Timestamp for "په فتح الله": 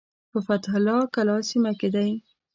0.31-0.99